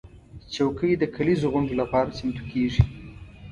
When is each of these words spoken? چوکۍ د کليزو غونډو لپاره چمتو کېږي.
چوکۍ 0.53 0.91
د 0.97 1.03
کليزو 1.15 1.47
غونډو 1.53 1.73
لپاره 1.81 2.15
چمتو 2.17 2.43
کېږي. 2.51 2.81